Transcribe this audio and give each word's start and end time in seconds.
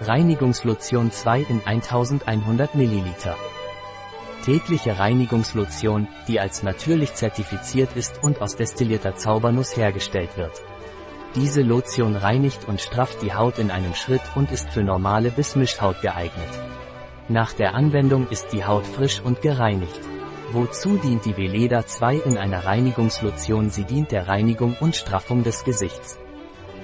Reinigungslotion 0.00 1.10
2 1.10 1.46
in 1.48 1.62
1100 1.64 2.74
ml. 2.74 3.04
Tägliche 4.44 4.98
Reinigungslotion, 4.98 6.06
die 6.28 6.38
als 6.38 6.62
natürlich 6.62 7.14
zertifiziert 7.14 7.96
ist 7.96 8.22
und 8.22 8.42
aus 8.42 8.56
destillierter 8.56 9.16
Zaubernuss 9.16 9.74
hergestellt 9.74 10.36
wird. 10.36 10.62
Diese 11.34 11.62
Lotion 11.62 12.14
reinigt 12.14 12.68
und 12.68 12.82
strafft 12.82 13.22
die 13.22 13.32
Haut 13.32 13.58
in 13.58 13.70
einem 13.70 13.94
Schritt 13.94 14.20
und 14.34 14.52
ist 14.52 14.68
für 14.68 14.82
normale 14.82 15.30
bis 15.30 15.56
Mischhaut 15.56 16.02
geeignet. 16.02 16.50
Nach 17.28 17.54
der 17.54 17.74
Anwendung 17.74 18.28
ist 18.28 18.52
die 18.52 18.66
Haut 18.66 18.86
frisch 18.86 19.22
und 19.22 19.40
gereinigt. 19.40 20.00
Wozu 20.52 20.98
dient 20.98 21.24
die 21.24 21.38
Veleda 21.38 21.86
2 21.86 22.16
in 22.16 22.36
einer 22.36 22.66
Reinigungslotion? 22.66 23.70
Sie 23.70 23.84
dient 23.84 24.12
der 24.12 24.28
Reinigung 24.28 24.76
und 24.78 24.94
Straffung 24.94 25.42
des 25.42 25.64
Gesichts. 25.64 26.18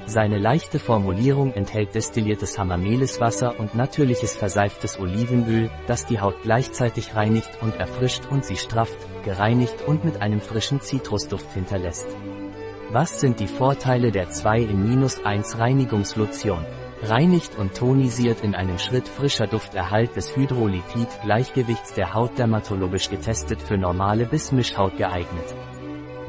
Seine 0.06 0.38
leichte 0.38 0.78
Formulierung 0.78 1.52
enthält 1.52 1.94
destilliertes 1.94 2.58
Hamameliswasser 2.58 3.58
und 3.58 3.74
natürliches 3.74 4.34
verseiftes 4.34 4.98
Olivenöl, 4.98 5.70
das 5.86 6.06
die 6.06 6.20
Haut 6.20 6.42
gleichzeitig 6.42 7.14
reinigt 7.14 7.50
und 7.62 7.76
erfrischt 7.76 8.26
und 8.28 8.44
sie 8.44 8.56
strafft, 8.56 8.98
gereinigt 9.24 9.82
und 9.86 10.04
mit 10.04 10.20
einem 10.20 10.40
frischen 10.40 10.80
Zitrusduft 10.80 11.52
hinterlässt. 11.52 12.06
Was 12.90 13.20
sind 13.20 13.40
die 13.40 13.46
Vorteile 13.46 14.10
der 14.10 14.28
2 14.28 14.58
in 14.58 15.08
1 15.24 15.58
Reinigungslotion? 15.58 16.66
Reinigt 17.04 17.58
und 17.58 17.74
tonisiert 17.74 18.42
in 18.42 18.54
einem 18.54 18.78
Schritt 18.78 19.08
frischer 19.08 19.46
Dufterhalt 19.46 20.14
des 20.14 20.36
Hydrolipid-Gleichgewichts 20.36 21.94
der 21.94 22.12
Haut 22.12 22.38
dermatologisch 22.38 23.08
getestet 23.08 23.62
für 23.62 23.78
normale 23.78 24.26
bis 24.26 24.52
Mischhaut 24.52 24.96
geeignet. 24.98 25.54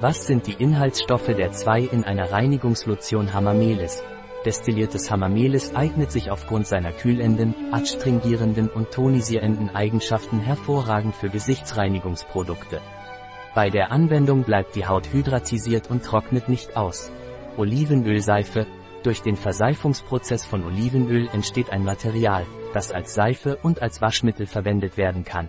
Was 0.03 0.27
sind 0.27 0.47
die 0.47 0.61
Inhaltsstoffe 0.61 1.27
der 1.27 1.53
2 1.53 1.79
in 1.79 2.03
einer 2.03 2.29
Reinigungslotion 2.29 3.33
Hamamelis? 3.33 4.03
Destilliertes 4.45 5.09
Hamamelis 5.09 5.73
eignet 5.75 6.11
sich 6.11 6.29
aufgrund 6.29 6.67
seiner 6.67 6.91
kühlenden, 6.91 7.55
adstringierenden 7.71 8.67
und 8.67 8.91
tonisierenden 8.91 9.73
Eigenschaften 9.73 10.41
hervorragend 10.41 11.15
für 11.15 11.29
Gesichtsreinigungsprodukte. 11.29 12.81
Bei 13.55 13.69
der 13.69 13.93
Anwendung 13.93 14.43
bleibt 14.43 14.75
die 14.75 14.85
Haut 14.85 15.07
hydratisiert 15.13 15.89
und 15.89 16.03
trocknet 16.03 16.49
nicht 16.49 16.75
aus. 16.75 17.09
Olivenölseife, 17.55 18.67
durch 19.03 19.21
den 19.21 19.37
Verseifungsprozess 19.37 20.43
von 20.43 20.65
Olivenöl 20.65 21.29
entsteht 21.31 21.69
ein 21.69 21.85
Material, 21.85 22.45
das 22.73 22.91
als 22.91 23.13
Seife 23.13 23.57
und 23.63 23.81
als 23.81 24.01
Waschmittel 24.01 24.47
verwendet 24.47 24.97
werden 24.97 25.23
kann. 25.23 25.47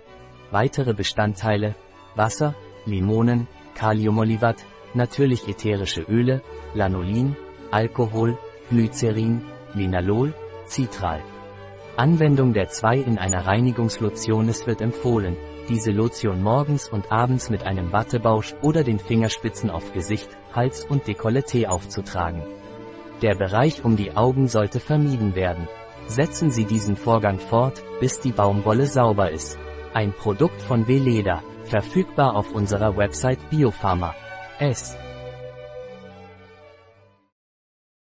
Weitere 0.53 0.95
Bestandteile 0.95 1.75
Wasser, 2.15 2.55
Limonen, 2.87 3.49
Kaliumolivat, 3.75 4.65
natürlich 4.95 5.49
ätherische 5.49 6.03
Öle, 6.03 6.43
Lanolin, 6.75 7.37
Alkohol, 7.71 8.39
Glycerin, 8.71 9.43
Linalol, 9.75 10.33
Citral. 10.67 11.21
Anwendung 11.97 12.53
der 12.53 12.69
2 12.69 12.99
in 12.99 13.19
einer 13.19 13.47
Reinigungslotion 13.47 14.49
Es 14.49 14.67
wird 14.67 14.81
empfohlen, 14.81 15.37
diese 15.69 15.93
Lotion 15.93 16.43
morgens 16.43 16.89
und 16.89 17.13
abends 17.13 17.51
mit 17.51 17.65
einem 17.65 17.93
Wattebausch 17.93 18.55
oder 18.63 18.83
den 18.83 18.99
Fingerspitzen 18.99 19.71
auf 19.71 19.93
Gesicht, 19.93 20.29
Hals 20.53 20.85
und 20.85 21.05
Dekolleté 21.05 21.67
aufzutragen. 21.67 22.43
Der 23.23 23.35
Bereich 23.37 23.85
um 23.85 23.97
die 23.97 24.17
Augen 24.17 24.49
sollte 24.49 24.81
vermieden 24.81 25.35
werden. 25.35 25.69
Setzen 26.07 26.51
Sie 26.51 26.65
diesen 26.65 26.97
Vorgang 26.97 27.39
fort, 27.39 27.83
bis 28.01 28.21
die 28.21 28.33
Baumwolle 28.33 28.87
sauber 28.87 29.31
ist. 29.31 29.59
Ein 29.95 30.13
Produkt 30.13 30.61
von 30.61 30.87
Veleda, 30.89 31.43
verfügbar 31.65 32.37
auf 32.37 32.53
unserer 32.53 32.97
Website 32.97 33.39
Biopharma. 33.51 34.15
S. 34.59 34.97